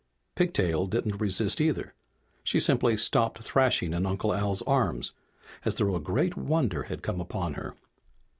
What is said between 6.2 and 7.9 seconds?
wonder had come upon her.